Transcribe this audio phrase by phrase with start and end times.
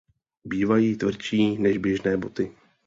[0.45, 2.51] Bývají tvrdší než běžné boty.